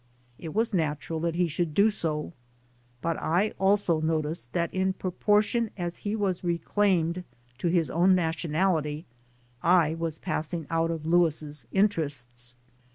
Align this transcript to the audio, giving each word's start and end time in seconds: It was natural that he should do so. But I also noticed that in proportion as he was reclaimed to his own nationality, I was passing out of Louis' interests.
It 0.39 0.55
was 0.55 0.73
natural 0.73 1.19
that 1.19 1.35
he 1.35 1.47
should 1.47 1.75
do 1.75 1.91
so. 1.91 2.33
But 3.03 3.17
I 3.17 3.51
also 3.59 4.01
noticed 4.01 4.51
that 4.53 4.73
in 4.73 4.93
proportion 4.93 5.69
as 5.77 5.97
he 5.97 6.15
was 6.15 6.43
reclaimed 6.43 7.23
to 7.59 7.67
his 7.67 7.91
own 7.91 8.15
nationality, 8.15 9.05
I 9.61 9.93
was 9.93 10.17
passing 10.17 10.65
out 10.71 10.89
of 10.89 11.05
Louis' 11.05 11.67
interests. 11.71 12.55